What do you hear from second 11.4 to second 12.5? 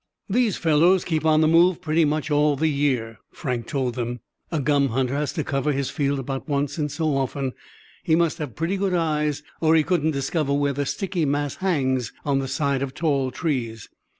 hangs on the